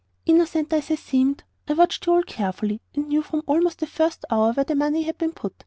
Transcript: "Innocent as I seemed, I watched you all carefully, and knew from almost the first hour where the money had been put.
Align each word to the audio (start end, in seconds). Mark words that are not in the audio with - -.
"Innocent 0.25 0.73
as 0.73 0.89
I 0.89 0.95
seemed, 0.95 1.43
I 1.67 1.73
watched 1.73 2.07
you 2.07 2.13
all 2.13 2.23
carefully, 2.23 2.81
and 2.95 3.07
knew 3.09 3.21
from 3.21 3.43
almost 3.45 3.77
the 3.77 3.85
first 3.85 4.25
hour 4.31 4.51
where 4.51 4.63
the 4.63 4.73
money 4.73 5.03
had 5.03 5.19
been 5.19 5.31
put. 5.31 5.53